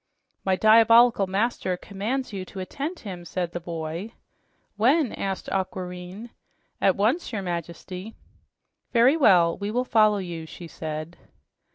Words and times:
"My 0.43 0.55
diabolical 0.55 1.27
master 1.27 1.77
commands 1.77 2.33
you 2.33 2.43
to 2.45 2.59
attend 2.59 3.01
him," 3.01 3.23
said 3.23 3.51
the 3.51 3.59
boy. 3.59 4.13
"When?" 4.75 5.13
asked 5.13 5.47
Aquareine. 5.51 6.31
"At 6.81 6.95
once, 6.95 7.31
your 7.31 7.43
Majesty." 7.43 8.15
"Very 8.93 9.15
well, 9.15 9.59
we 9.59 9.69
will 9.69 9.85
follow 9.85 10.17
you," 10.17 10.47
she 10.47 10.67
said. 10.67 11.17